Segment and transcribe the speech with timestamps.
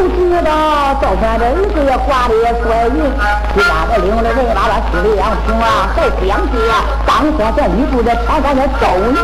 [0.00, 2.32] 都知道，赵天的儿子也挂的
[2.64, 3.04] 帅云，
[3.52, 6.56] 徐家的领了人马把十里两平啊，还不两街，
[7.04, 9.20] 当先前女主的长三的周文俊。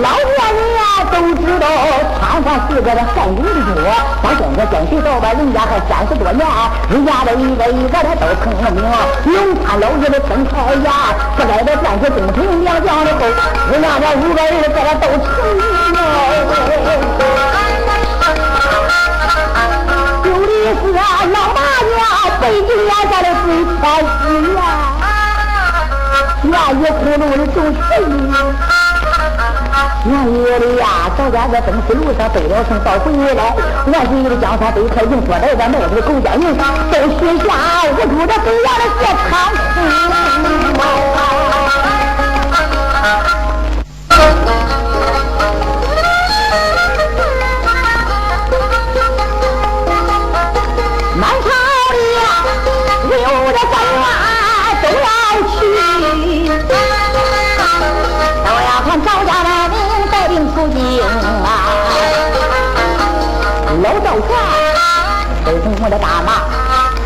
[0.00, 1.68] 老年人呀都知道，
[2.16, 3.76] 参凡是个的汉武的主，
[4.24, 6.40] 到现在跟随到吧，人家还三十多年，
[6.88, 8.80] 人家的一个一个他都成了名。
[8.80, 13.20] 有他老爷的真开呀，不该的站起东平两将的后，
[13.68, 15.28] 人家这五个人在这都成
[15.60, 15.60] 名。
[20.70, 21.02] 是啊，
[21.32, 21.98] 老马家
[22.40, 23.46] 北京眼下的最
[23.80, 24.04] 开始
[24.54, 24.58] 呀，
[26.44, 27.66] 愿意葫芦的就是
[28.06, 28.12] 你。
[30.06, 33.54] 原爷的呀，咱家在东西路上背了声，到回来，
[33.86, 36.56] 万岁爷的江山都太平，说在这妹子的狗奸人，
[36.90, 37.48] 都许下
[37.90, 39.30] 无主的狗样的血汤。
[40.78, 40.82] 满
[63.90, 64.30] 老赵全
[65.44, 66.30] 都从我的大马，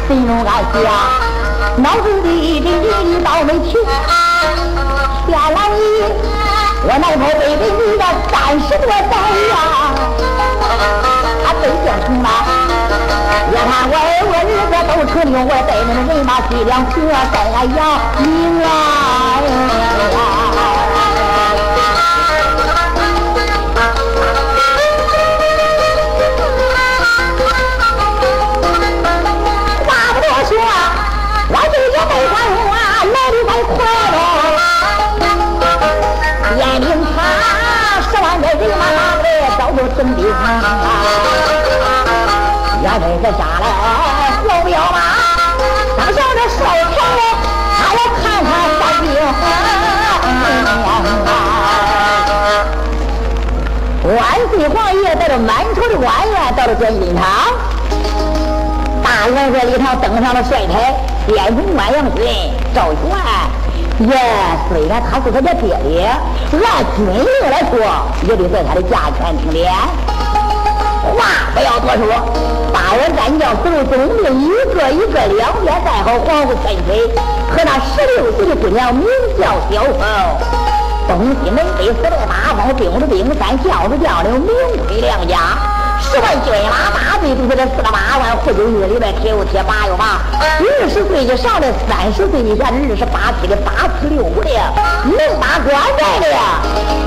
[0.07, 0.93] 心中暗喜啊，
[1.77, 2.69] 脑子里这
[3.03, 3.79] 一倒没去。
[5.33, 5.57] 下来
[6.83, 9.17] 我那头背着你的三十多载
[9.49, 9.57] 呀，
[11.43, 12.29] 他最健康了。
[13.51, 13.93] 别看我
[14.29, 16.93] 我儿子都成牛，我带那人马几两车
[17.33, 17.75] 在扬
[18.21, 18.69] 名啊！
[39.97, 40.67] 真的看啊！
[42.85, 43.65] 要这下来
[44.49, 44.99] 要不要嘛？
[45.97, 46.97] 咱想着少钱，
[47.79, 48.47] 他要看看
[48.79, 49.05] 三兵。
[54.05, 54.19] 万
[54.51, 57.25] 岁皇爷带着满朝的官员到了观音堂，
[59.03, 60.95] 大元帅礼堂登上了帅台，
[61.27, 62.23] 殿中官杨军
[62.75, 63.01] 赵全，
[64.01, 64.19] 耶，
[64.69, 66.11] 虽然他是他的爹爹，
[66.51, 67.79] 按军令来说，
[68.29, 69.73] 也得在他的驾前听连。
[69.73, 72.11] 话不要多说，
[72.73, 77.07] 八员战将都总兵一个一个两边带好黄虎喷水，
[77.51, 79.07] 和那十六岁的姑娘名
[79.39, 80.01] 叫小凤，
[81.07, 84.49] 东西南北四面八方，兵不兵山，将着将领，名
[84.89, 85.74] 垂良家。
[86.01, 90.21] 十万军马大队都是这四十八万，护九月里边铁有铁，八有八。
[90.41, 94.51] 二十岁以上的，三十岁以下的，二十八七的，八十六五的，
[95.05, 96.27] 能打官在的，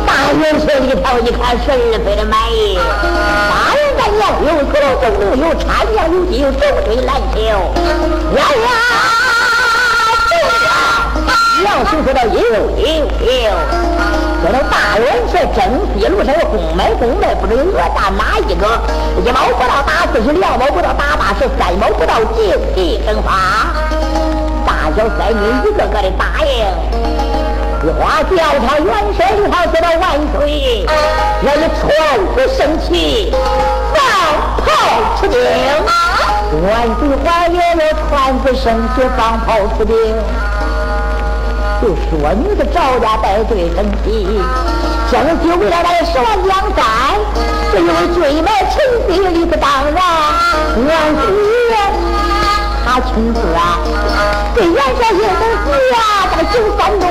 [0.06, 2.80] 大元帅里头一看，十二岁的满意。
[3.50, 4.76] 八人战将有九
[5.20, 7.38] 龙，有参将，有鸡，有周水篮球。
[8.36, 8.70] 呀呀，
[11.64, 13.52] 杨雄说道：“有有有。”
[14.44, 15.58] 这那大元帅征
[15.98, 18.68] 西路上有公买公卖，不知讹诈哪一个？
[19.26, 23.32] 一毛不到打四十，两毛不到打八十，三毛不到进地蒸发。
[24.66, 26.48] 大小三女一个个的答应。
[27.84, 30.86] 一花叫他元帅里头说到万岁，
[31.42, 31.86] 要以传
[32.36, 33.34] 子升旗，
[33.94, 33.98] 放
[34.64, 34.68] 炮
[35.20, 35.36] 出兵。
[36.64, 38.66] 万岁还要要传子升
[38.96, 39.48] 旗，放炮
[39.78, 39.96] 出兵。
[41.80, 44.28] 就说你个赵家带队征西，
[45.12, 46.84] 征西为了来十万江山，
[47.72, 48.76] 是因为追买陈
[49.08, 49.96] 妃理所当然。
[50.76, 51.22] 万岁，
[52.84, 53.78] 他亲自啊，
[54.56, 55.96] 对元帅爷都死呀，
[56.32, 57.04] 这个九三多。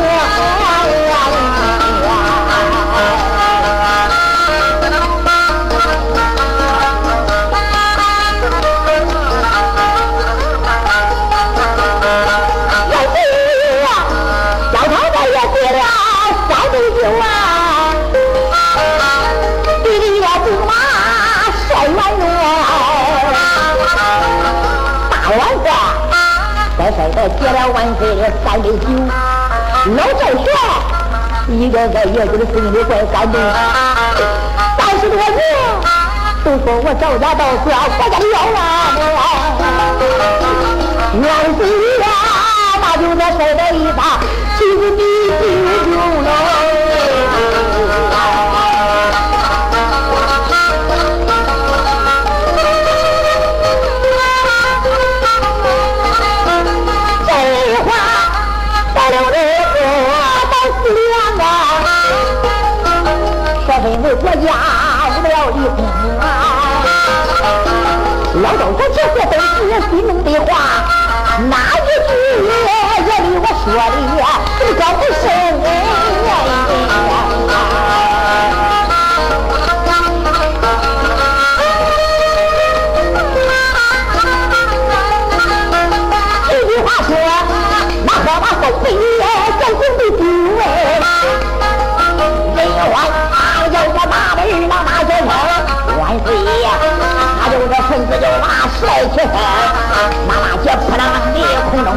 [27.28, 28.86] 接了万岁的三杯酒，
[29.96, 30.46] 老赵全
[31.48, 33.34] 一个个也就是心里怪感动。
[34.78, 35.40] 三十多年
[36.44, 38.62] 都说我赵家到死啊，国家的要啊！
[41.22, 41.24] 万
[41.56, 41.60] 岁
[41.98, 42.04] 呀，
[42.80, 44.00] 那就那摔得一大，
[44.58, 45.34] 其实你就
[45.84, 45.90] 丢
[46.22, 46.65] 了。
[64.16, 64.46] 国家
[65.22, 65.78] 为了立功
[66.20, 66.22] 啊！
[68.42, 69.40] 老周这这些都是
[69.90, 70.48] 心中的话，
[71.48, 71.76] 哪一
[72.06, 72.10] 句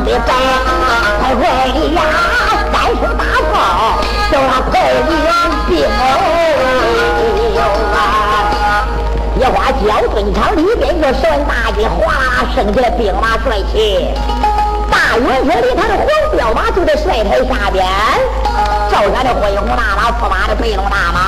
[0.10, 0.34] 的空中的展，
[1.20, 1.42] 快快
[1.72, 2.02] 的呀，
[2.72, 3.54] 三声大炮
[4.32, 5.16] 叫他快领
[5.68, 6.02] 兵哦
[7.94, 7.98] 啊！
[9.38, 9.82] 一花交
[10.16, 12.26] 军场里边这十万大军哗啦
[12.56, 14.10] 升起来，兵马帅气。
[14.92, 17.86] 大元帅里他的黄骠马就在帅台下边，
[18.90, 21.20] 照下的恢宏大马，驸马的飞龙大马。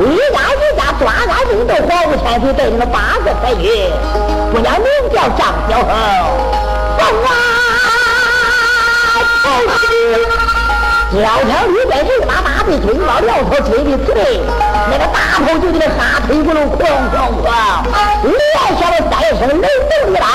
[0.00, 3.92] 一家一家抓安兵都皇武千岁带领了八个才军，
[4.52, 5.88] 姑娘名叫张小红。
[9.48, 9.72] 风啊，
[11.10, 14.12] 才是交枪里边人马大队军包辽头嘴的嘴，
[14.90, 16.80] 那个大炮就在那沙腿轱辘哐
[17.10, 17.46] 哐哐，
[18.22, 18.32] 连
[18.78, 20.26] 下了三声雷动的来。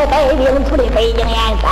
[0.00, 1.66] 我带领出的北京燕山，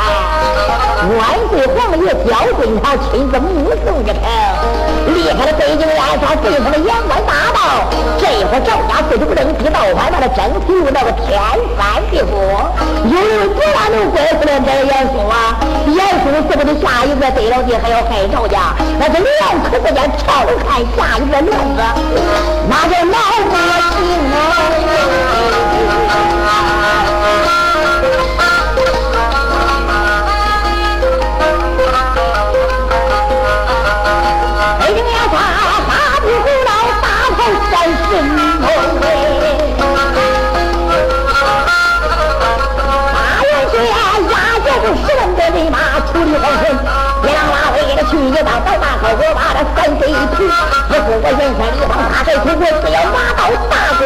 [1.14, 4.26] 万岁皇爷焦君堂亲自目送着他，
[5.06, 7.86] 离开了北京燕山，走上了阳关大道。
[8.18, 11.38] 这会赵家四处正西道翻到了真西路那个天
[11.78, 12.34] 翻地覆，
[13.06, 15.62] 有人不然能怪死了这个严嵩啊！
[15.86, 18.74] 严嵩是不是下一个对老弟还要害赵家？
[18.98, 21.78] 那是两口子间朝着看下一个梁子，
[22.66, 23.54] 那叫老不
[23.94, 24.02] 清
[24.34, 24.74] 啊！
[49.14, 50.50] 我把他三岁一提，
[50.88, 54.02] 不是我元帅一方大帅土，我只要拿到大军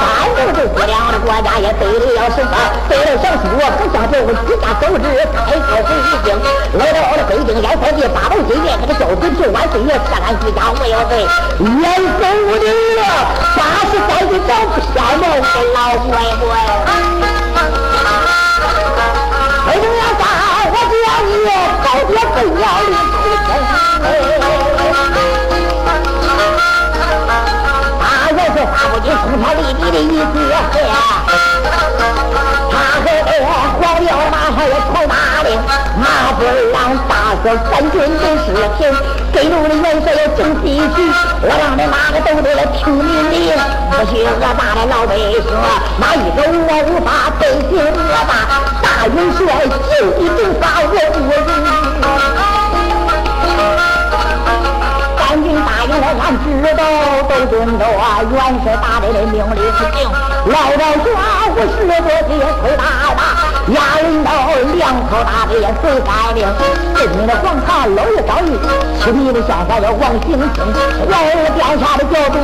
[0.36, 3.44] 正这不良的国家也得了要审判，得了降书，
[3.76, 5.04] 不想就几家走之，
[5.36, 5.92] 开国回
[6.24, 6.32] 京，
[6.78, 11.12] 来到了北京燕山地八宝金殿，给他交出去万岁爷，下俺居家没有罪，
[11.60, 11.84] 严
[12.16, 12.24] 嵩
[12.56, 12.64] 的
[13.56, 14.50] 八十三岁找
[14.96, 15.78] 偏门给老
[16.08, 16.85] 乖乖。
[29.06, 30.34] 帅发不进冲天立地的意思
[32.72, 33.06] 他和
[33.80, 35.14] 黄骠马还要传大
[35.44, 35.46] 令，
[35.96, 36.02] 马
[36.36, 36.42] 不
[36.72, 36.76] 让
[37.06, 37.10] 大
[37.44, 38.80] 小三军都是平，
[39.32, 40.64] 给路的元帅要正西
[40.94, 40.96] 去，
[41.40, 43.54] 我让你马个都得了听命令，
[43.90, 45.34] 不许恶霸的老百姓，
[45.98, 48.30] 哪一个我无法背行恶霸。
[48.82, 51.95] 大元帅就地正法，我不容。
[56.26, 56.44] 俺知
[56.74, 56.82] 道
[57.28, 58.34] 都遵守啊元
[58.64, 60.10] 帅大人的命令是行。
[60.46, 61.06] 老赵说
[61.54, 61.90] 我是我
[62.26, 62.82] 爹崔大
[63.14, 63.22] 大，
[63.70, 64.28] 押领到
[64.74, 66.42] 两口大队随三令。
[66.96, 68.58] 四品的黄堂老爷赵玉，
[68.98, 70.42] 七品的下山要王行清，
[71.06, 72.34] 皇儿殿下的就不。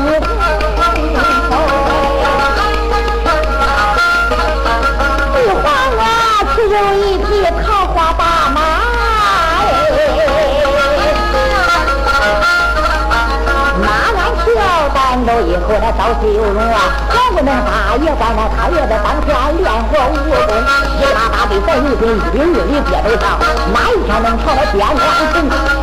[15.42, 16.78] 以后，那朝气有容啊！
[17.10, 20.14] 能不能大爷在那他也在当天练过武
[20.46, 20.50] 功，
[20.98, 23.24] 一把大队在一边一兵日里接头上，
[23.72, 25.00] 哪一天能朝那边关
[25.32, 25.34] 城？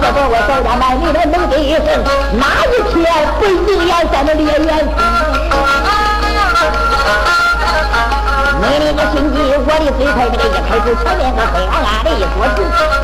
[0.02, 1.88] 这个我小家卖你的能得胜，
[2.40, 2.98] 哪一天
[3.40, 4.72] 北京眼山的烈焰？
[8.62, 12.58] 你的个心机，我的嘴快，这个一开始前面个黑暗暗的一桌子，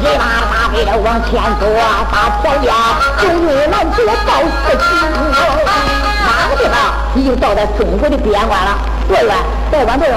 [0.04, 2.72] 人马大队的往前走啊，大条边
[3.20, 4.30] 终于拦住了报
[4.64, 6.15] 四情。
[6.46, 6.78] 哪个地方
[7.16, 8.78] 已经到达中国的边关了？
[9.08, 9.36] 多远？
[9.72, 10.00] 再远？
[10.00, 10.16] 多远？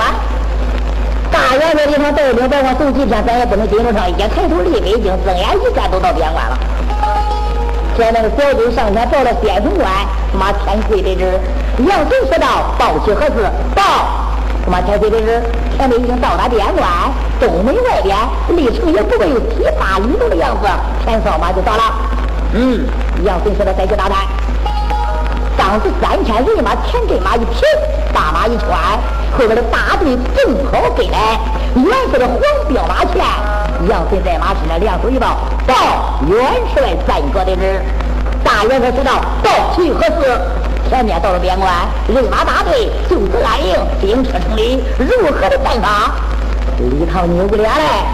[1.33, 4.07] 大元帅地方带领再往走几天，咱也不能紧着上。
[4.11, 6.59] 一抬头离北京，睁眼一看都到边关了。
[7.97, 9.89] 现在个小军上前到了边城关，
[10.39, 11.41] 妈天贵的人。
[11.89, 13.49] 杨总说道：“报喜何事？
[13.75, 13.83] 报。”
[14.71, 15.43] 妈天贵的人，
[15.79, 16.87] 前面已经到达边关，
[17.41, 18.15] 东门外边
[18.51, 20.69] 离城也不过有七八里路的样子，
[21.07, 21.83] 前扫马就到了。
[22.53, 22.87] 嗯，
[23.25, 24.27] 杨顺说的再去打探。
[25.69, 27.61] 当时三千人马，前阵马一停，
[28.15, 28.73] 大马一穿，
[29.37, 31.39] 后边的大队正好跟来，
[31.75, 33.23] 元帅的黄骠马前，
[33.87, 35.75] 杨飞在马身上两手一抱，报
[36.27, 37.83] 元帅三哥的旨。
[38.43, 40.41] 大元帅知道到其何事？
[40.89, 41.71] 前面到了边关，
[42.09, 46.15] 人马大队就此安营，兵车成立，如何的办法？
[46.79, 48.07] 李唐扭过脸来，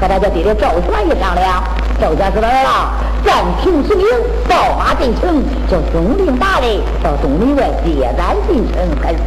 [0.00, 1.62] 和他家爹爹赵玄一商量。
[2.00, 2.90] 赵家说：“来了，
[3.24, 4.06] 暂停行营，
[4.48, 9.18] 报马进城，叫总兵大人到东门外接咱进城，开始。”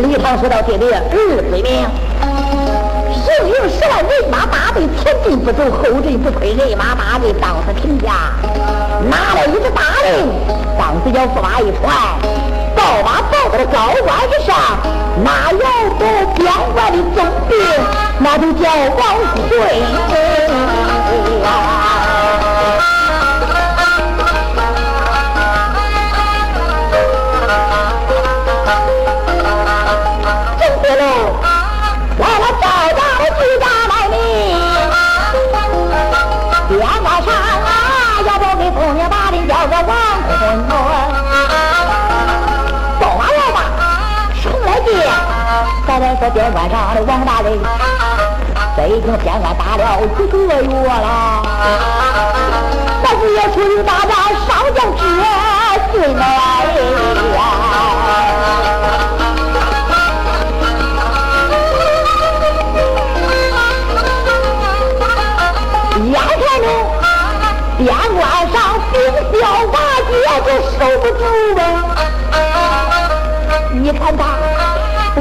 [0.00, 1.00] 李唐说道：“爹爹，儿
[1.50, 1.84] 遵命。”
[3.12, 8.32] 行营十万人马大队，前进不走，后阵不退，人马大队当时停下。
[9.10, 10.32] 拿了一只大令，
[10.78, 11.92] 当时叫驸马一传，
[12.74, 14.56] 到马报到了高官之上，
[15.22, 16.00] 那要不
[16.34, 17.58] 边关的总兵，
[18.18, 19.00] 那就叫王
[19.48, 19.82] 奎。
[46.22, 47.58] 在边关上的王大人，
[48.76, 51.42] 这已经边关打了几个月了，
[53.02, 55.02] 那是要出去打仗，上将之
[55.90, 56.22] 罪来
[57.34, 57.36] 呀！
[66.04, 66.66] 眼看着
[67.78, 68.56] 边关上
[68.92, 68.94] 兵
[69.40, 69.74] 消瓦
[70.06, 70.14] 解，
[70.46, 71.20] 就守不住
[71.56, 71.60] 了。
[73.72, 74.20] 你看他。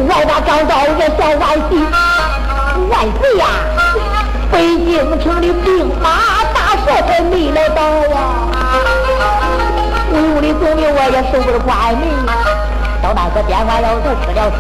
[0.08, 1.78] 外把张昭也叫万岁，
[2.90, 3.46] 万岁呀！
[4.52, 4.56] 北
[4.86, 4.90] 京
[5.22, 6.08] 城的兵马
[6.54, 7.82] 大帅还没来到
[8.16, 8.50] 啊！
[10.12, 12.02] 威武的总兵我也守不住关门，
[13.02, 14.60] 到那个边关要是失了手，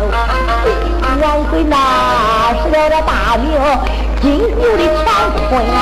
[1.21, 1.75] 万岁呐，
[2.61, 3.49] 失了这大名，
[4.21, 4.23] 金
[4.57, 5.07] 牛的乾
[5.49, 5.75] 坤啊！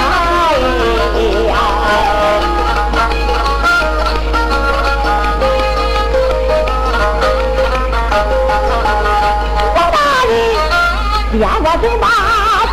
[11.39, 12.08] 边关兵马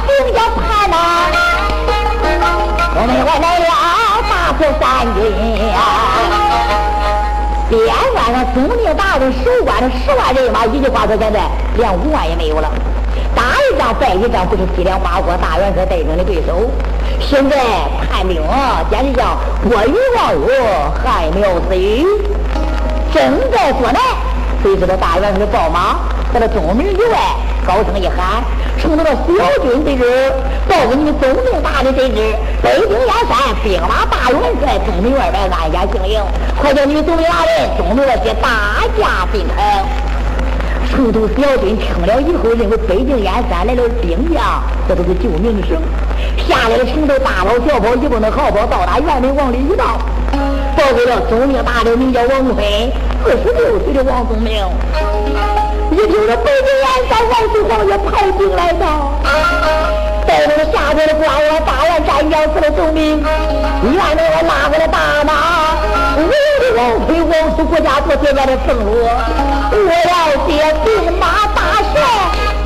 [0.08, 0.96] 兵要盘呐，
[2.96, 3.64] 我们外来了
[4.28, 5.22] 大破三军
[5.70, 5.78] 呀！
[7.70, 7.78] 边
[8.12, 12.68] 关上总兵大人守关的十万人马，一句话说现在连五万也没有了。
[13.36, 16.68] 打一仗败一仗，不是七连八国大元帅带兵的对手。
[17.20, 17.56] 现在
[18.10, 18.42] 叛兵
[18.90, 22.04] 简直像过于忘我，害苗子语，
[23.14, 24.02] 正在作难。
[24.60, 26.00] 谁知道大元帅报马
[26.34, 27.45] 在这东门以外。
[27.66, 28.44] 高声一喊，
[28.80, 30.32] 冲到了小军得知，
[30.68, 32.14] 报给你们总兵大人得知，
[32.62, 36.22] 北京燕山兵马大元帅东门外边安家行营，
[36.60, 39.56] 快叫你们总兵大人东门外去大驾进城。
[40.88, 45.76] 成都小军听了以后，认为北京燕山来了兵将，这都是救命的声。
[46.46, 49.98] 下来了城头大炮小炮一共的好包到达院门往里一倒，
[50.76, 52.64] 报给了总兵大人，名叫王坤，
[53.24, 54.64] 二十六岁的王宗明。
[55.96, 58.84] 一听说北京燕山万岁皇爷派兵来到，
[60.26, 65.32] 带着下边的官员、大员、战将死了总兵，院内我拉过来大马，
[66.18, 66.20] 我
[66.60, 69.08] 的王魁王叔国家做天家的俸禄，
[69.72, 70.50] 我要接
[70.84, 70.86] 兵
[71.18, 71.96] 马大帅，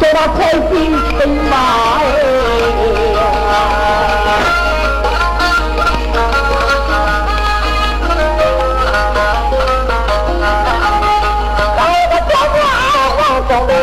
[0.00, 1.54] 叫他快进城吧
[13.50, 13.57] 马。
[13.57, 13.75] 小兵，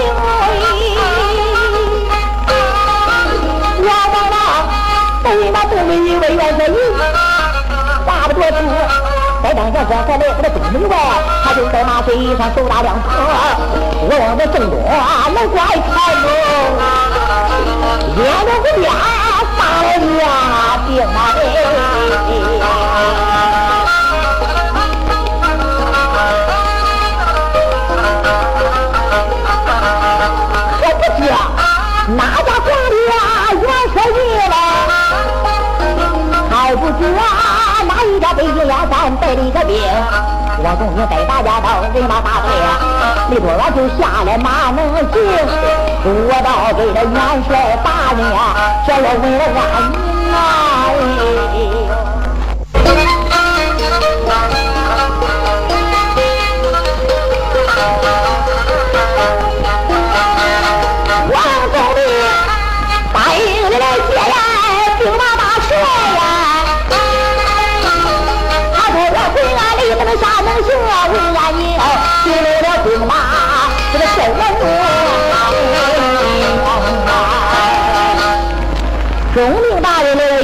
[3.84, 4.34] 我往那
[5.24, 6.64] 北马东门一位元帅，
[8.06, 8.56] 话不多说，
[9.44, 10.96] 在当下说在来到了东门外，
[11.44, 13.08] 他就在马背上手打两炮，
[14.08, 14.80] 我往这正东
[15.36, 16.28] 来观看喽，
[18.16, 18.90] 眼了个边
[19.58, 19.86] 杀了
[20.18, 20.24] 呀
[20.88, 21.18] 兵马
[38.38, 39.76] 北京两山带了一个兵？
[40.60, 42.50] 我总兵带大家到人马大队，
[43.32, 45.04] 没多晚就下来马能行。
[46.06, 46.08] 我
[46.46, 47.18] 到给了元
[47.48, 48.38] 帅大人啊，
[48.86, 49.76] 这要为了安
[50.94, 51.77] 宁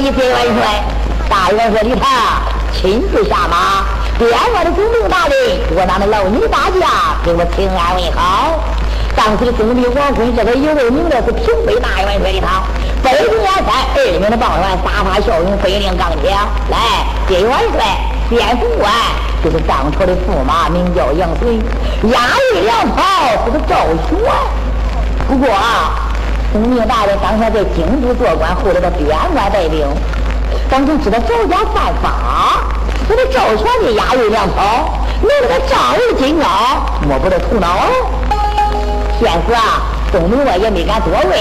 [0.04, 0.84] 大人来了一接元帅，
[1.30, 2.10] 大元帅李唐
[2.74, 3.86] 亲自下马，
[4.18, 5.34] 边关的总兵大人，
[5.70, 8.60] 我咱们老女大驾给我请安问好。
[9.16, 12.64] 当时的总兵王坤，这边一位名的是平北大元帅李唐，
[13.02, 16.78] 北平元帅二名的傍晚撒发笑容，飞领钢枪，来
[17.26, 17.96] 接元帅，
[18.28, 18.92] 先锋官
[19.42, 21.56] 就是当朝的驸马，名叫杨随，
[22.10, 23.00] 押运粮草
[23.46, 24.20] 是个赵玄。
[25.26, 26.12] 不过啊。
[26.54, 29.84] 总兵大人当年在京都做官，后来到边关带兵，
[30.70, 32.62] 当初知道赵家犯法，
[33.08, 34.88] 我的赵全的押运粮草，
[35.20, 36.48] 没那个仗义金刚，
[37.08, 37.66] 摸不着头脑。
[39.18, 39.82] 现时啊，
[40.12, 41.32] 总兵我也没敢多问。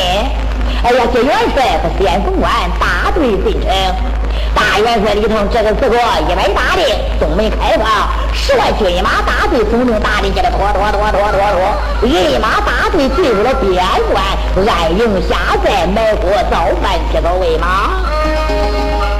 [0.83, 4.12] 哎呀，这元帅和先锋官大队进城。
[4.55, 5.95] 大元帅里头，这个时候
[6.29, 6.85] 一百大令，
[7.19, 7.87] 东门开放，
[8.33, 11.57] 十万军马大队总兵大令，叫他拖拖拖拖拖拖，
[12.01, 14.23] 人马大队进入了边关，
[14.67, 18.03] 安营下寨，埋伏早饭，接到喂马。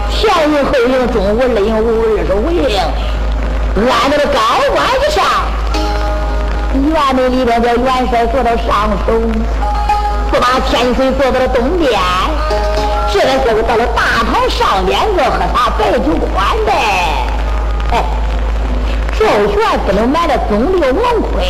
[0.10, 2.80] 前营后营，中午二营，午二十五营，
[3.76, 4.40] 安到了高
[4.74, 5.24] 官之上。
[6.74, 9.14] 院门里边叫元帅坐到上首，
[10.32, 11.92] 驸马千岁坐到了东边。
[13.14, 16.00] 这个时候到了大上边个喝茶摆酒
[16.34, 16.74] 宽待。
[17.92, 18.04] 哎，
[19.20, 21.44] 赵玄不能瞒着总兵王坤，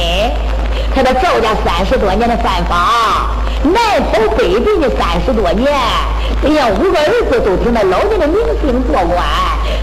[0.93, 3.31] 他的赵家三十多年的犯法，
[3.63, 5.71] 南跑北进的三十多年，
[6.43, 9.23] 哎呀，五个儿子都听那老家的名姓做官，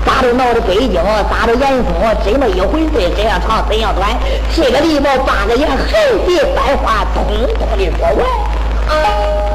[0.05, 4.11] 咋都闹到北京，咋都严嵩，真的一回事，怎样长怎样短，
[4.55, 7.25] 这个礼貌八个言，横笔三画，通
[7.59, 9.50] 通的说完。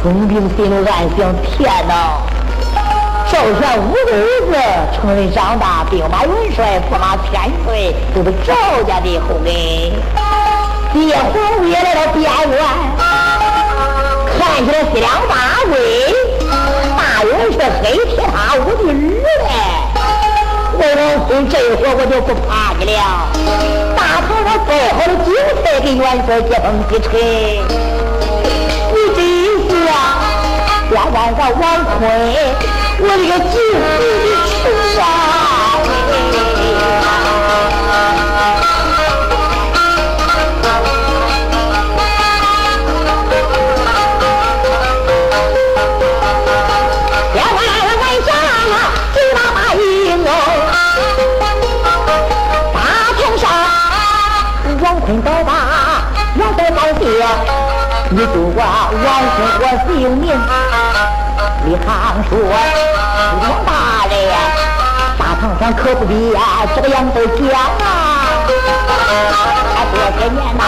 [0.00, 0.02] 哦。
[0.02, 1.92] 总兵心里暗想：天哪！
[3.30, 4.52] 赵玄五个儿子
[4.96, 9.52] 成人长大，兵马元帅、驸马千岁，都是赵家的后人。
[10.92, 12.58] 爹皇也来到边关，
[14.36, 15.34] 看起来四两八
[15.68, 15.74] 贵。
[16.96, 18.92] 大元帅黑铁塔五的儿
[19.44, 19.48] 嘞，
[20.74, 22.98] 我老孙这一回我就不怕你了。
[23.96, 25.28] 大堂上备好了酒
[25.62, 27.99] 菜，给元帅接风洗尘。
[30.90, 32.02] 边关上王坤，
[32.98, 34.60] 我这个救命的神
[35.00, 35.04] 啊！
[47.32, 47.56] 边关
[47.98, 48.28] 关下
[49.14, 49.78] 几大把营
[50.26, 50.28] 哦，
[52.74, 52.76] 大
[53.14, 53.42] 堂上
[54.82, 55.48] 王坤到达，
[56.34, 57.02] 元帅高兴。
[58.12, 60.26] 你就管王坤我姓名，
[61.70, 63.70] 李航说：“我大
[64.10, 64.18] 人，
[65.16, 67.46] 大堂上可不必呀，这个样子讲
[67.78, 67.86] 啊。
[69.92, 70.62] 多些年呐，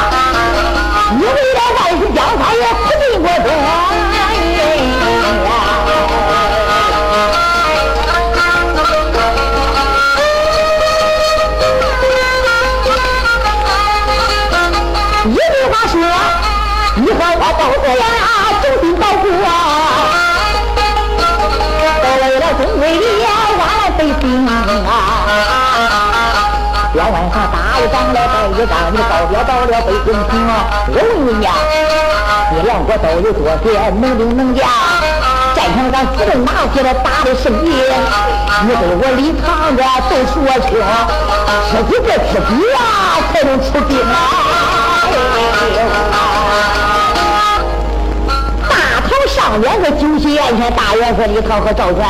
[1.19, 3.35] 你为了万世江山也苦尽过一
[27.89, 30.53] 关上打一仗来败一仗，你到了到了北京城啊！
[30.89, 31.49] 我问你呀，
[32.53, 33.67] 你让我都有多些
[34.01, 34.61] 能兵能将？
[35.55, 37.67] 战场上死了哪些了打的胜利？
[38.65, 40.35] 你给我李唐家都说
[40.69, 40.71] 清，
[41.71, 42.79] 知己这知己呀，
[43.33, 44.15] 才能出兵啊！
[49.29, 52.05] 上边个九旗眼前，大元帅李唐和赵全，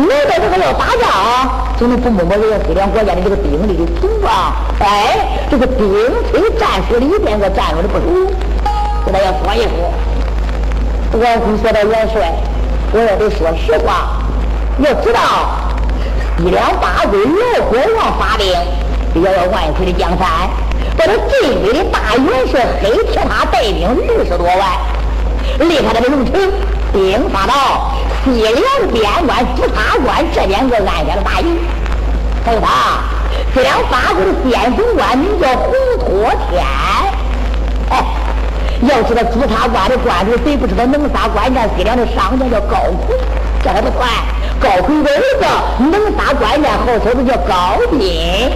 [0.00, 4.54] 你在这个要打仗，怎么不摸摸人家西凉国家的这个兵力的足啊？
[4.78, 5.92] 哎，这个兵
[6.30, 8.32] 推战术里边个战略的不足，
[9.04, 9.92] 给大家说一说。
[11.18, 12.32] 王坤说到元帅，
[12.92, 14.22] 我也得说实话，
[14.78, 15.20] 要知道
[16.38, 18.46] 西凉八国老国王发兵，
[19.20, 20.48] 要要万岁的江山，
[20.96, 24.78] 把这晋北的大元帅黑铁马带兵六十多万。
[25.58, 26.40] 离开这个龙城，
[26.92, 27.97] 兵发到
[28.34, 28.54] 西凉
[28.92, 31.58] 边关朱砂关这边个安下了大营。
[32.44, 33.02] 还有他，
[33.54, 36.64] 西凉八国的先锋官名叫洪托天。
[37.90, 38.04] 哎，
[38.82, 41.68] 要知道朱砂关的关主，谁不知道能杀关战？
[41.76, 43.16] 西凉的上将叫高奎，
[43.62, 44.08] 这还不算。
[44.60, 45.44] 高奎的儿子
[45.90, 48.50] 能杀关战，后头子叫高斌。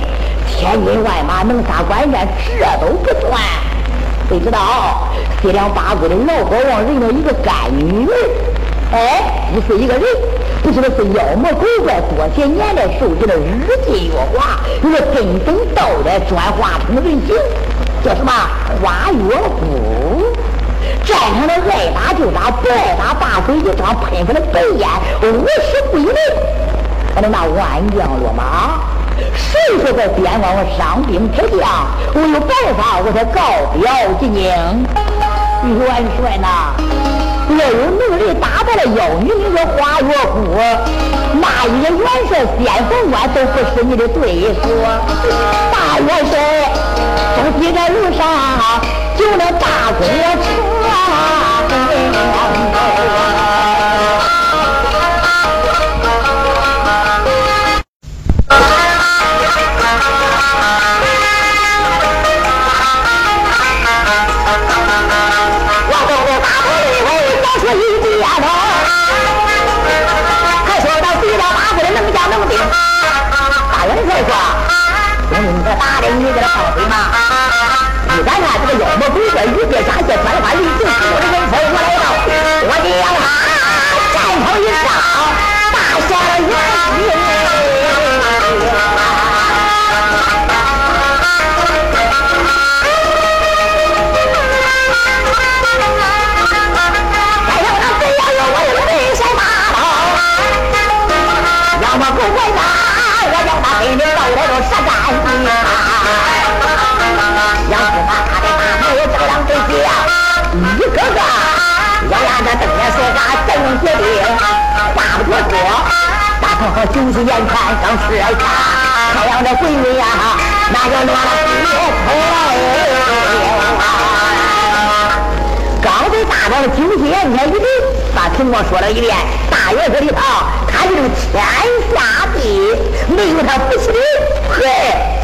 [0.55, 3.41] 千军万马能杀关战，这都不算。
[4.29, 5.09] 谁知道？
[5.43, 8.15] 西凉八国的老国王认了一个干女儿，
[8.93, 10.03] 哎，不是一个人，
[10.63, 17.35] 不知道是妖魔鬼怪，多些年来受尽了日进月华，一个根本道的转化成人形，
[18.05, 18.31] 叫什么
[18.83, 20.37] 花月夫？
[21.07, 24.87] 战场上爱打就打不爱打大嘴一张喷出来白烟，
[25.23, 26.13] 五十归零。
[27.17, 28.79] 我的那万将落马，
[29.35, 31.87] 谁说在边关我伤兵之将？
[32.15, 33.41] 我有办法，我才告
[33.81, 35.32] 表进京。
[35.69, 36.75] 元帅呐，
[37.49, 40.57] 若有能力打败了妖女，名叫花月姑，
[41.41, 44.61] 那一个元帅先锋官都不是你的对手。
[45.73, 46.33] 大元帅，
[47.37, 48.21] 正西在路上
[49.17, 50.01] 就那大功
[50.43, 50.72] 成。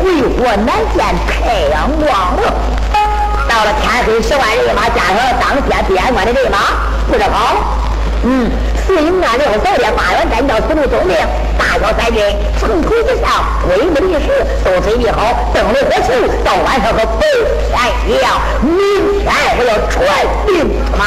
[0.08, 2.54] 鬼火难见，太阳光了。
[3.46, 6.56] 到了天黑，十万人马加上当天边关的人马，
[7.06, 7.76] 不着跑。
[8.22, 8.50] 嗯，
[8.86, 11.14] 四营那六早点八员战将四路总兵，
[11.58, 12.24] 大小三军
[12.58, 17.28] 城头之上，规模立时都准备好，灯笼火球，到晚上和白
[17.68, 17.76] 天
[18.08, 18.40] 一样。
[18.62, 20.00] 明天我要传
[20.46, 21.04] 令马。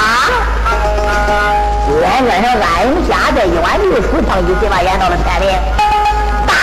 [2.01, 5.90] 晚晚上安下在一碗绿书上，一嘴巴演到了天明。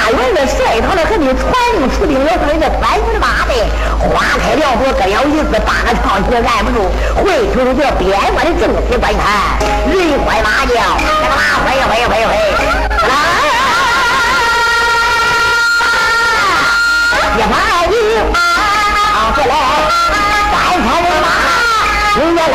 [0.09, 3.53] 大元帅他了，还没传令出兵，要说人家三军马队
[4.01, 6.89] 花开两朵，各有一丝，八个唱曲按不住。
[7.21, 9.61] 回头就叫边关的正式观看，
[9.93, 12.33] 人欢马叫，那个马飞飞飞飞，
[12.89, 13.13] 来，
[17.37, 17.53] 一马
[17.85, 17.95] 一
[19.13, 19.53] 唱起来，
[20.49, 20.57] 三
[20.89, 21.29] 朝人马，
[22.19, 22.55] 人家来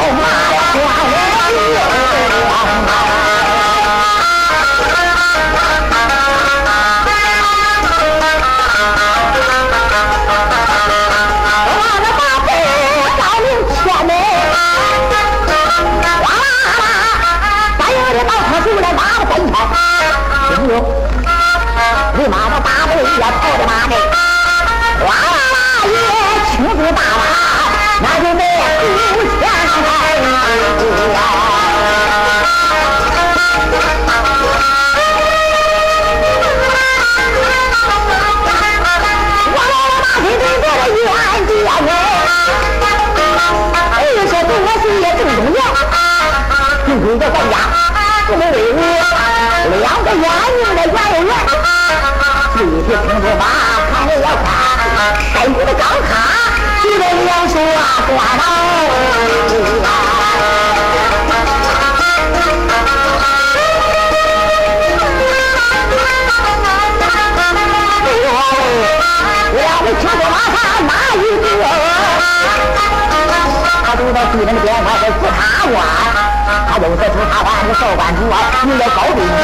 [77.03, 79.35] 他又是朱他官，这少官主啊，你要高贵一些。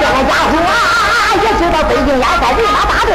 [0.00, 0.72] 这个家伙啊，
[1.36, 3.12] 也知道北京压寨人马大队，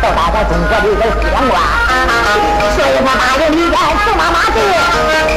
[0.00, 1.60] 到达咱中国的这西凉关，
[2.74, 4.58] 所以他大人里边走马马队，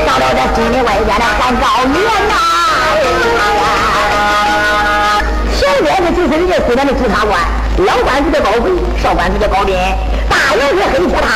[0.07, 2.33] 到了这西里外边的汉高原呐。
[5.59, 7.37] 前边的就是人家西边的朱察官，
[7.85, 8.71] 老官子叫高贵，
[9.03, 9.75] 少官子叫高斌，
[10.29, 11.27] 大元帅黑铁塔，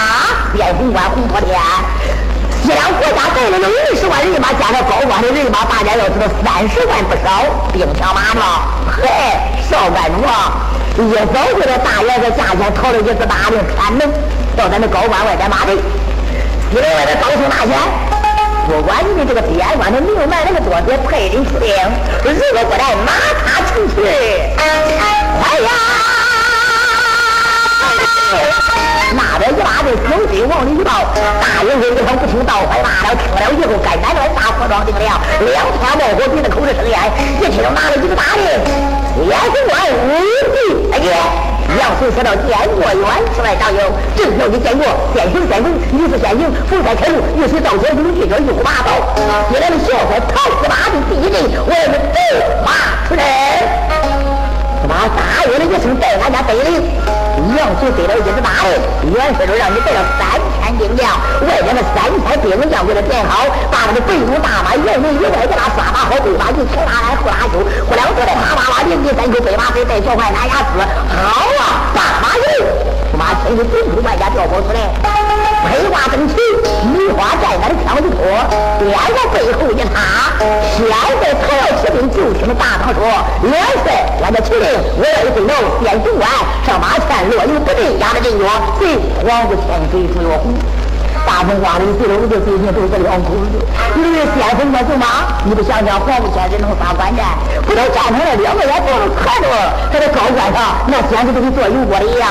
[0.53, 1.59] 边红关红破天。
[2.63, 8.41] 西凉国家带来了二十万人马，加上高官的人马，大家要知道三十万不少，兵强马壮。
[8.87, 9.03] 嘿，
[9.69, 10.63] 少干主啊，
[10.95, 14.09] 一早就在大元帅下前讨了一次大令，看门
[14.55, 15.75] 到咱们高官外边马队，
[16.71, 17.67] 西凉外边高声大喊：
[18.65, 21.67] 不管你们这个边关的牛蛮那么多，别派人出兵，
[22.23, 23.11] 如果不来，马
[23.43, 24.07] 踏城池，
[24.55, 25.69] 快呀！
[29.11, 30.91] 那边一拉队有队往里一抱，
[31.43, 36.97] 大营里头不听倒还骂了，听了以后该来的大火庄定了，两天冒火鼻子口子生烟，
[37.41, 38.41] 一听拿了一个大的，
[39.19, 40.09] 天生官无
[40.53, 40.55] 敌，
[40.93, 41.15] 哎呀！
[41.79, 43.81] 杨随说道：“见过元世外长友，
[44.15, 44.85] 正要你见过
[45.15, 47.71] 先行先锋，你是先行，不再开路，玉石道。
[47.81, 48.93] 前兵，这叫一把刀。
[49.49, 52.19] 接来的小伙唐司马的第一人，我们走
[52.63, 53.23] 马出阵。”
[54.83, 56.53] 他妈大约的一声带俺家带
[57.37, 58.81] 领，杨随得了一只大人，
[59.13, 61.09] 元帅就让你带了三千兵将，
[61.47, 70.77] 外边的三千兵将给他点好，把那个北路大马元门以外给他刷把好，备马就前拉来后拉修，后两个在啪啪啪连第三口备马队带小坏拿牙齿，
[71.09, 72.45] 好啊，大马油，
[73.11, 75.32] 他妈天天顶出万家调包出来。
[75.69, 76.35] 黑花正齐，
[76.97, 78.19] 梨花在那的枪一托，
[78.79, 78.97] 边往
[79.33, 79.95] 背后一插。
[80.75, 80.83] 现
[81.21, 83.01] 在才要起兵，就听大堂说
[83.43, 85.47] ：“元帅，俺家启令，我要一楼
[85.81, 86.29] 殿总管
[86.65, 88.45] 上马前落油不对，压着阵脚，
[88.79, 90.53] 谁黄不天水出月红？
[91.33, 93.57] 大风刮的最后就最近都是两口子。
[93.97, 97.25] 你这先锋嘛走马，你不想想黄不天水能发官战？
[97.65, 99.49] 不都站成了两个人坐着看着，
[99.91, 102.29] 在这高官上，那简直就跟坐油锅的一样。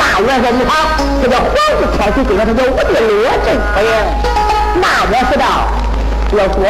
[0.00, 3.92] 大元帅一旁，这个皇子天水跟着他叫我的罗振夫人。
[4.80, 5.44] 那边说道
[6.32, 6.64] ：“要说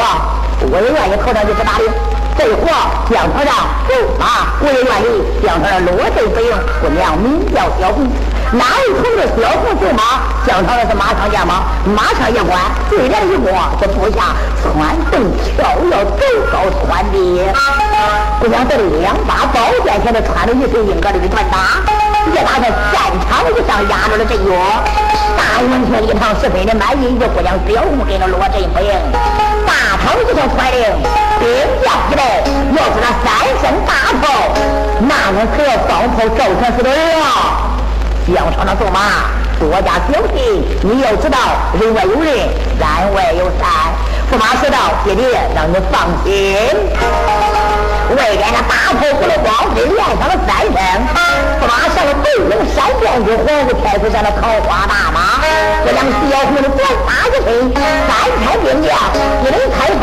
[0.67, 1.87] 我也愿意头上就是打领，
[2.35, 2.67] 这活
[3.07, 3.55] 江头上
[3.87, 6.59] 走马，我也愿意江头上罗振夫人。
[6.83, 8.11] 姑娘名叫小红，
[8.53, 12.59] 哪一头的小红走马，江头上是马上见马，马上一关，
[12.89, 14.33] 对联一过，这部下
[14.63, 17.45] 窜动跳跃，走高窜低。
[18.41, 21.85] 姑娘这两把宝剑前头穿着一身硬革的短打。”
[22.29, 24.53] 一打在战场上压着了阵脚，
[25.37, 28.89] 大元帅一旁十分的满意，一姑娘小红跟着罗振不应。
[29.67, 30.81] 大堂一声传令，
[31.39, 31.49] 兵
[31.83, 32.43] 将一来，
[32.77, 33.27] 要是那三
[33.61, 34.25] 声大炮，
[35.01, 37.67] 那我可要放炮照全死的人啊！
[38.35, 40.62] 江上那走马，多加小心。
[40.83, 41.38] 你要知道，
[41.81, 43.69] 人外有人，山外有山。
[44.31, 46.57] 驸马说道：“爹爹，让你放心。”
[48.17, 50.77] 外边那大炮鼓了光，只连上了三声，
[51.61, 55.41] 马上北龙山边就皇武天子上的桃花大马，
[55.85, 57.73] 这两小红的短打一声，
[58.09, 58.11] 三
[58.41, 58.88] 千兵将
[59.43, 60.03] 一人开上，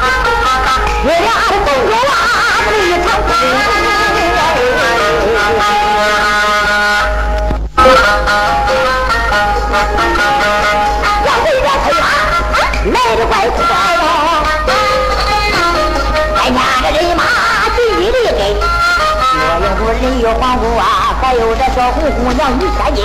[20.39, 23.03] 黄姑啊，还有这小红姑娘一千斤，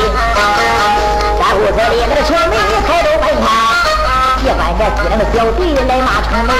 [1.38, 3.44] 在屋子里那个城门开都白开。
[4.42, 6.54] 一般这几两的小弟来骂城门，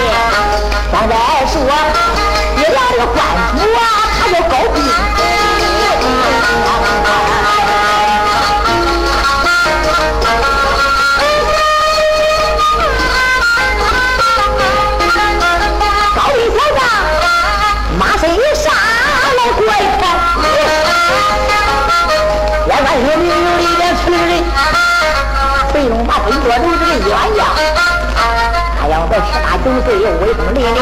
[27.17, 28.89] 哎呀他。
[28.89, 30.79] 要在十八九岁又威风凛凛，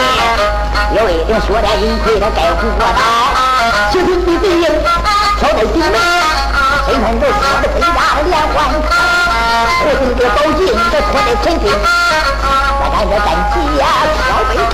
[0.94, 3.01] 有一顶雪天银盔，他盖虎过刀，
[3.90, 4.68] 七寸的背影
[5.40, 5.97] 挑在顶门，
[6.85, 8.92] 身穿着雪的盔甲连环铠，
[9.81, 10.61] 五寸的宝镜
[10.92, 11.64] 这托在前襟，
[12.79, 13.83] 再看这战旗呀
[14.27, 14.73] 挑背负，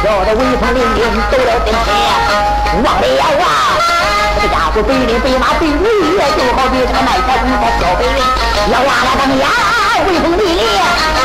[0.00, 0.98] 啊，这个小的威风凛凛
[1.30, 1.86] 走到跟前，
[2.82, 3.44] 望了眼啊，
[4.36, 5.84] 这个家伙背领背马背驴，
[6.16, 8.18] 就好比这个卖菜的在挑白云，
[8.72, 9.46] 要哇啦当呀，
[10.06, 11.19] 威风凛凛，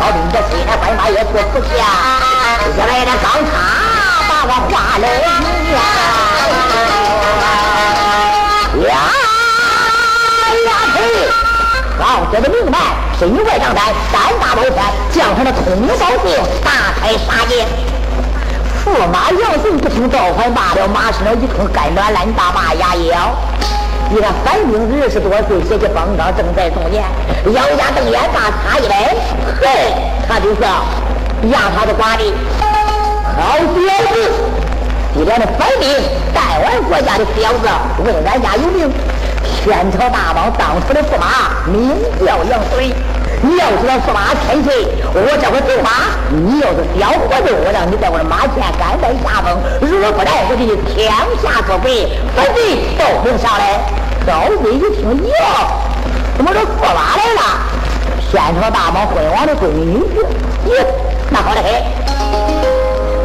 [0.00, 1.68] 老兵这西山白马也坐不下
[2.76, 3.50] 也来了钢叉
[4.28, 5.28] 把我画了呀
[8.84, 8.90] 呀
[10.66, 10.96] 呀嘿
[11.98, 12.78] 老者的命脉
[13.18, 13.74] 是一块掌
[14.12, 14.76] 三大宝山
[15.10, 17.66] 将他的通宝剑大开杀戒。
[18.84, 23.30] 驸马杨雄不听召唤罢了马身上一通改乱乱大骂呀呀
[24.10, 27.04] 你看，反兵二十多岁，写起方刚正在中年，
[27.52, 29.14] 咬牙瞪眼，大擦一来，
[29.60, 29.92] 嘿，
[30.26, 30.62] 他就是
[31.52, 32.32] 杨他的寡弟，
[33.36, 33.68] 好小
[34.14, 34.32] 子！
[35.14, 35.88] 你连的反兵，
[36.32, 37.68] 带完国家的小子，
[38.02, 38.90] 问俺家有名，
[39.62, 41.94] 天朝大王当初的驸马，名
[42.24, 42.94] 叫杨飞。
[43.40, 53.78] 你要知道驸马千岁，我这会走马，你要是小活着，我让你在我的马前甘拜下风；如果不来，我给你天下作鬼，反贼报名上来。
[54.26, 55.32] 高贵一听，哟，
[56.36, 57.42] 怎么这驸马来了？
[58.30, 60.26] 天朝大王昏王的闺女女婿，
[60.68, 60.84] 咦，
[61.30, 61.72] 那好得很。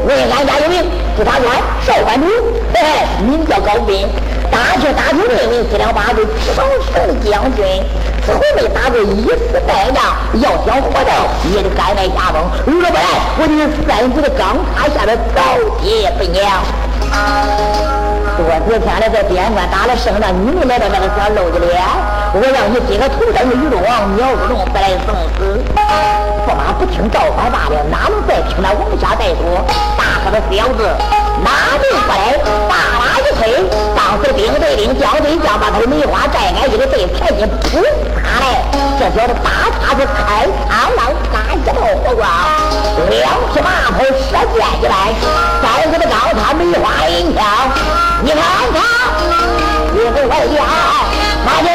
[0.08, 0.86] 为俺家有名，
[1.18, 2.28] 是他官少官主，
[2.74, 4.08] 嘿嘿，名叫高斌。
[4.52, 6.24] 大军大军命名四两八岁，
[6.56, 7.66] 长胜将军，
[8.26, 10.04] 从没打过一次败仗。
[10.42, 11.12] 要想活着，
[11.54, 12.42] 也得甘拜下风。
[12.66, 13.06] 如果不然，
[13.38, 15.42] 我就是三国的钢叉下来早
[15.82, 16.42] 爹本娘。
[18.36, 21.70] 多次天了，在边关打了胜仗，你们来到那个小楼子里，
[22.34, 25.62] 我让你今个头上的鱼王鸟不中，再来送死。
[26.44, 29.62] 驸马不听赵怀罢了，哪能再听那往下再说？
[29.96, 30.90] 大个的小子，
[31.42, 31.50] 拿
[31.82, 32.38] 命过来，
[32.70, 33.64] 大马一推，
[33.96, 38.64] 当时兵对兵，将对将，把他的梅花寨挨一个对前进，扑下来，
[39.00, 41.00] 这小子大叉子开枪浪，
[41.32, 42.22] 干一道火光，
[43.10, 43.22] 两
[43.54, 45.14] 匹马头射箭一来，
[45.62, 47.44] 三个的高他梅花银枪，
[48.22, 48.42] 你看
[48.74, 48.78] 他，
[49.96, 50.62] 一回来呀，
[51.46, 51.68] 那就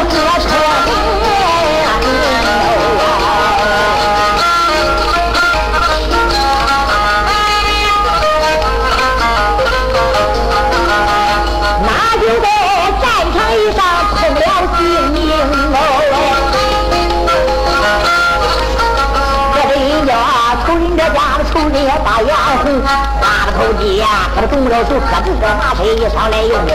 [21.71, 21.91] 割车。
[22.05, 22.31] 大眼
[22.63, 22.81] 红，
[23.21, 23.49] 花了。
[23.59, 24.73] 头髻呀，他的动了。
[24.89, 26.71] 手，喝这个马车一上来有名。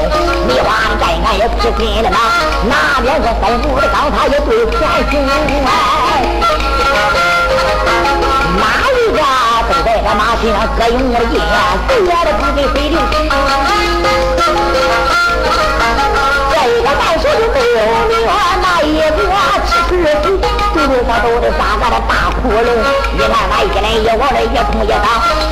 [0.47, 2.09] 梨花的寨俺也吃心了。
[2.11, 2.17] 嘛，
[2.67, 4.79] 那边个三步的刚他也对前
[5.09, 5.13] 行
[5.65, 5.69] 哎。
[8.55, 9.19] 哪一个
[9.69, 11.15] 都在这马身上各用了。
[11.31, 11.33] 劲，
[11.87, 13.13] 谁也都不给谁留情。
[16.51, 18.27] 这个单手就没有，
[18.61, 19.17] 那一个
[19.65, 19.71] 吃
[20.83, 20.89] 死。
[20.89, 22.59] 肚子上都得三个的大窟窿，
[23.15, 25.05] 一看俺一来一往的，越碰越长。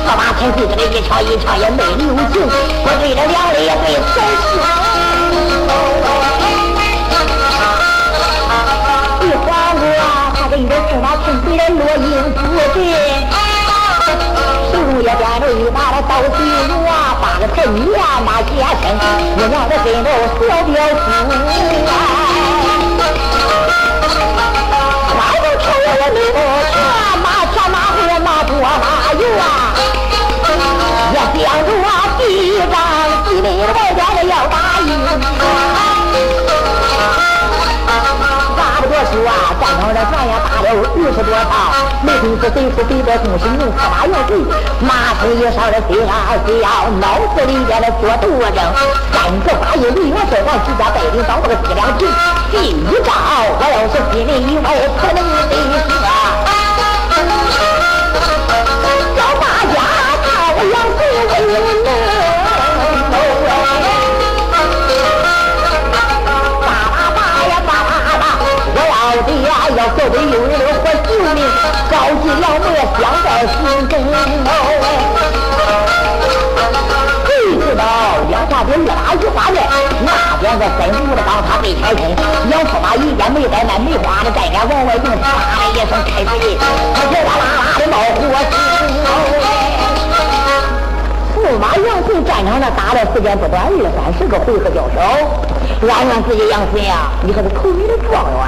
[0.04, 4.44] 驸马前岁这里一唱一唱也没留情，我对着两肋也对三十。
[9.24, 9.48] 一晃
[9.80, 9.82] 我，
[10.36, 12.38] 他跟着驸马前岁来落英不
[12.74, 12.78] 对，
[14.70, 16.36] 手也掂着一把的刀子
[16.68, 18.84] 如啊，八个子女啊那结身，
[19.38, 22.31] 我娘的跟着小表叔。
[39.92, 41.52] 啊，战场上咱也打了二十多场，
[42.02, 44.40] 没听说谁出北边东西用驸马杨水，
[44.80, 48.58] 马身一上的飞啊飞啊，脑子里边的做斗争，
[49.12, 52.08] 三个八爷李元帅咱几家带领到那个西凉城，
[52.50, 53.12] 第一招
[53.60, 56.40] 我要是心里以外可能得行啊，
[59.16, 59.76] 叫大家
[60.24, 60.26] 看
[60.56, 62.01] 我杨水威
[69.96, 71.40] 底呀，要做得有人活救命，
[71.90, 72.64] 高级良母
[72.98, 73.56] 想在心
[73.88, 73.92] 中。
[77.26, 77.82] 谁知道
[78.28, 79.62] 两下边越打越花面，
[80.04, 80.08] 那
[80.40, 82.00] 边个三五的帮他被拆身，
[82.50, 85.26] 杨驸马一见没带那梅花的寨脸往外用，啪
[85.58, 86.56] 的一声开水，
[86.94, 88.20] 他哗啦啦的冒火
[88.50, 88.54] 星。
[91.36, 94.96] 驸马杨顺战场上打的时间不短，二三十个回合交手，
[95.88, 98.38] 俺怨自己杨顺呀，你可是头名的状元。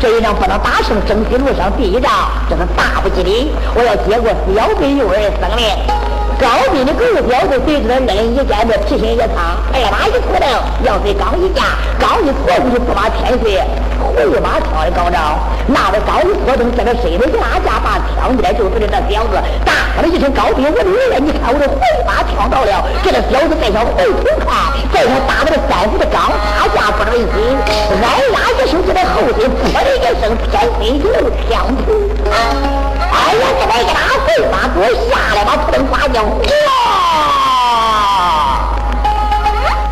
[0.00, 2.10] 这一仗不能打胜，征西路上第一仗，
[2.48, 3.52] 这是大不吉利。
[3.74, 6.09] 我要接过小兵幼儿的生命。
[6.40, 10.48] 高斌的狗彪子对着二人一见，这提心一苍，二马一扑腾，
[10.82, 13.60] 要随刚一架，刚一拖出去，驸马千岁
[14.00, 15.36] 回马跳的高招。
[15.68, 19.36] 那位刚一拖动，这个身子压架，把枪一来，就对着这小子，
[19.68, 21.76] 大喝了一声：“高斌，我的儿你看我这回
[22.08, 27.36] 马跳到了，给他小子再想回头看，再想打那个三虎的钢叉架不得为心，
[28.00, 31.12] 挨拉一手就在后心，噗的一声，天飞就
[31.52, 31.92] 枪头。
[33.20, 36.68] 哎呀，这来一打飞马给我下来吧，扑棱刮叫，哇！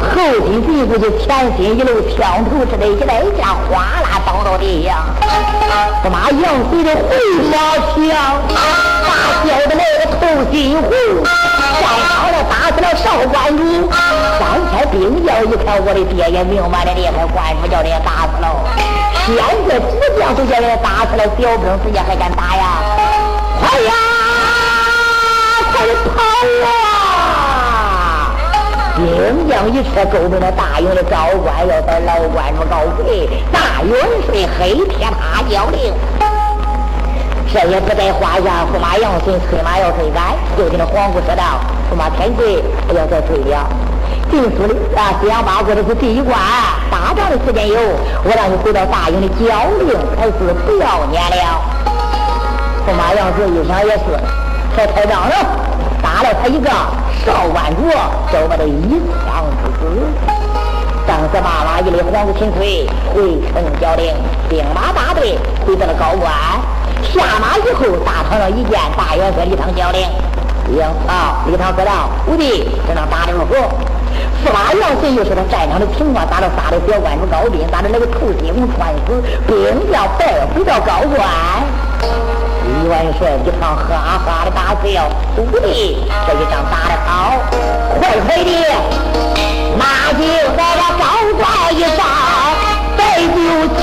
[0.00, 0.16] 后
[0.46, 2.16] 心飞过去，前心一路枪
[2.48, 5.04] 头之类，一来一下哗啦倒到地下。
[6.02, 7.10] 他妈杨随着回
[7.52, 7.54] 马
[7.94, 7.96] 枪，
[9.06, 9.08] 把
[9.44, 10.20] 叫的那个头
[10.50, 10.90] 心红，
[11.22, 13.62] 再好了打死了少关主。
[14.38, 18.44] 三千兵将一看，我的爹也明白了，厉害，关主叫人打死了。
[19.26, 19.36] 现
[19.68, 19.84] 在主
[20.18, 22.64] 将都叫人家打死了，小兵自己还敢打呀？
[23.60, 23.92] 快呀，
[25.72, 26.08] 快跑
[26.66, 26.68] 啊！
[28.96, 33.94] 兵将一撤，周边的大营的高官要在老关主告回，大元
[34.26, 35.92] 帅黑铁他交令。
[37.52, 43.66] 这也不在话下，驸马杨顺催马要追赶，就听那皇姑说道：“驸马千岁不要再追了。
[44.30, 46.38] 进府里啊，四阳八过的是第一关，
[46.90, 47.80] 打仗的时间有，
[48.22, 49.46] 我让你回到大营的交
[49.80, 50.32] 令，才是
[50.66, 51.77] 不要撵了。”
[52.88, 54.04] 驸马杨顺一想也是，
[54.74, 55.34] 才开仗了，
[56.02, 57.82] 打了他一个少官主，
[58.32, 58.80] 就把他一
[59.28, 60.00] 枪不死。
[61.06, 64.14] 当时马马一勒皇姑千岁回城交令，
[64.48, 65.36] 兵马大队
[65.66, 66.32] 回到了高官。
[67.12, 70.08] 下马以后，大堂上一见，大元帅李唐交令，
[70.72, 71.44] 行啊！
[71.46, 73.54] 李唐说道：“武弟，这场打的如何？”
[74.42, 81.28] 司马杨顺又说：“他战场的情况，打了杀的小官主高兵，打的那个寇金龙穿死，兵将败回到高官。”
[82.80, 87.36] 李元帅一旁哈哈的大笑：“徒弟，这一仗打得好，
[87.98, 88.50] 快快的，
[89.76, 90.20] 那就
[90.56, 91.02] 在这高
[91.36, 92.00] 挂一仗，
[92.96, 93.00] 再
[93.34, 93.36] 就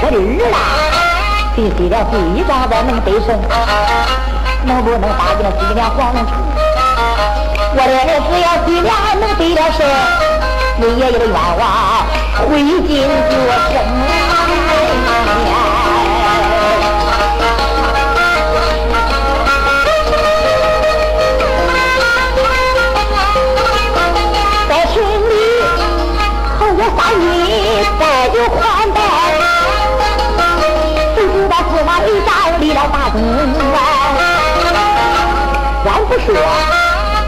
[0.00, 0.56] 我的儿啦，
[1.56, 3.28] 必须了第一仗再能得胜，
[4.64, 6.26] 能不能打进西凉皇城？
[7.72, 8.88] 我的儿子要西凉
[9.20, 9.80] 能得了胜，
[10.76, 11.62] 你爷爷的愿望
[12.48, 13.02] 会尽得
[13.72, 14.33] 成。
[33.14, 33.78] 立了大功啊！
[35.84, 36.34] 咱不说，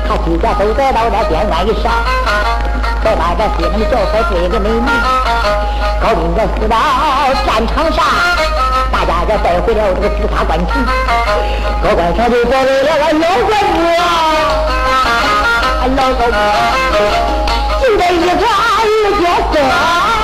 [0.09, 1.93] 他几家都得到这边关一上，
[3.05, 4.87] 再把这西城的教材追个美名。
[6.01, 6.77] 高兵这死到
[7.47, 8.05] 战场上，
[8.93, 10.73] 大家这带回了这个紫砂官旗，
[11.83, 14.03] 高官上就保卫了俺老官主啊！
[15.83, 16.33] 俺老高官
[17.81, 18.83] 就这一个二
[19.21, 19.23] 角
[19.53, 20.16] 色。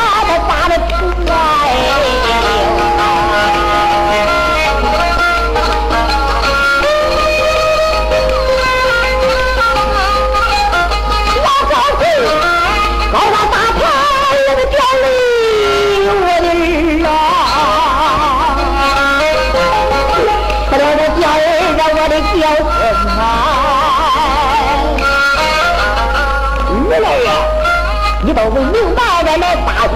[28.22, 29.02] 你都没明白。
[29.22, 29.90] 来打死，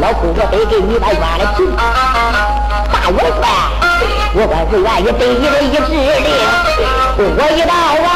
[0.00, 1.58] 老夫我得给你把冤了情。
[2.92, 3.42] 大元帅，
[4.34, 6.28] 我管是愿意得你的一指令。
[7.22, 8.06] 我一到晚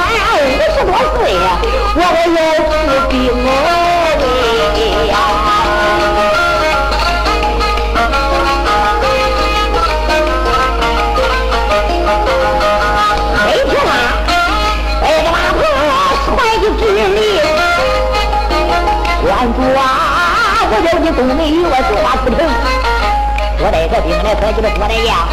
[0.40, 1.18] 五十多岁，
[1.94, 2.70] 我还要出
[3.08, 3.12] 兵
[3.46, 3.48] 哦
[5.10, 5.53] 呀！
[21.16, 22.38] 东门与我说话不成，
[23.58, 25.28] 我在这兵来可就是说的呀，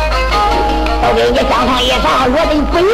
[1.02, 2.86] 都给你上上一上，我的不赢，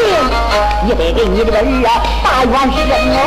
[0.85, 2.79] 你得给你这个儿啊大冤生
[3.11, 3.19] 哦！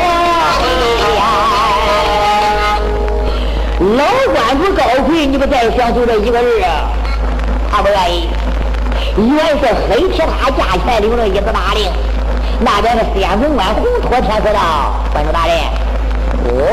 [3.97, 4.03] 老
[4.33, 6.89] 官主高奎，你不再想就这一个人啊？
[7.71, 8.29] 他不愿意，
[9.15, 11.87] 元帅黑铁他架起来领了一个大令，
[12.59, 14.59] 那边是先锋官红托天说道
[15.13, 15.55] ：“关主大人。”
[16.49, 16.65] 我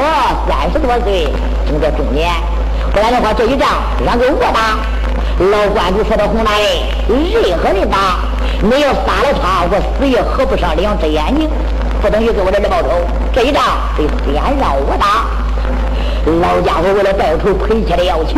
[0.48, 1.28] 三十多岁，
[1.66, 2.32] 正在中年，
[2.92, 3.68] 不然的话，这一仗
[4.04, 4.78] 让给我打。
[5.38, 6.66] 老关主说的红大人，
[7.30, 8.18] 任何人打，
[8.60, 11.48] 你要杀了他，我死也合不上两只眼睛，
[12.02, 12.88] 不等于给我这儿报仇。
[13.32, 13.62] 这一仗
[13.96, 15.26] 得先让我打。
[16.42, 18.34] 老家伙为了报仇，亏欠了要求，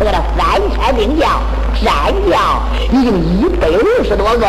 [0.00, 1.40] 得了三千兵将，
[1.82, 4.46] 战将已经一百二十多个，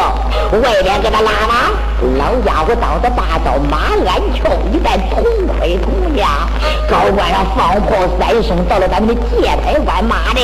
[0.59, 1.71] 外边给他拉马，
[2.17, 6.47] 老家伙当着大刀马鞍鞘，一带铜盔铜甲，
[6.89, 10.41] 高官上放炮三声，到了咱们的界台关马的。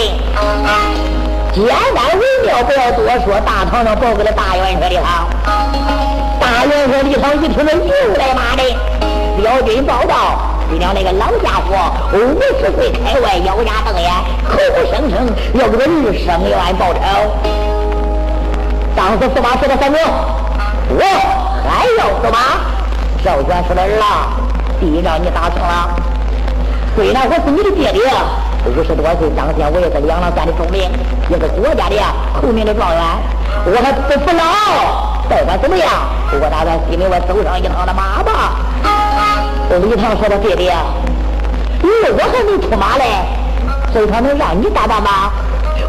[1.54, 3.40] 简单为妙，不要多说。
[3.42, 5.28] 大堂上报给了大元帅的堂，
[6.40, 8.64] 大元帅李堂一听，那又来马的，
[9.42, 11.76] 辽军报道，你娘那个老家伙
[12.12, 12.18] 五
[12.60, 14.12] 十岁开外，咬牙瞪眼，
[14.50, 17.00] 口口声声要给他二生元报仇。
[18.96, 19.68] 当时驸马说？
[19.68, 20.02] 了三名，
[20.90, 21.02] 我
[21.64, 22.38] 还要驸马。
[23.24, 23.76] 赵全说？
[23.76, 24.36] 的儿啊，
[24.80, 25.90] 地让你打成了，
[26.96, 28.02] 虽然我是你的爹爹。
[28.66, 30.82] 五十多岁，当天我也是两郎山的总兵，
[31.30, 31.96] 也是国家的
[32.42, 33.02] 后面的状元，
[33.66, 34.44] 我还不服老。
[35.30, 35.88] 不管怎么样，
[36.34, 38.58] 我打算给你我走上一趟的马吧。
[39.76, 40.64] 李唐说的对的，
[41.84, 43.04] 因为我还没出马嘞，
[43.92, 45.32] 所以他能让你打打吗？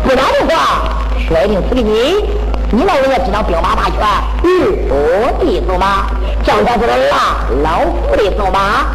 [0.03, 0.83] 不然的话，
[1.29, 2.25] 摔定死给你。
[2.71, 3.99] 你老人家知道兵马大权，
[4.45, 4.49] 嗯，
[4.91, 6.07] 我的走马，
[6.43, 8.87] 叫他说的啦，老夫的走马。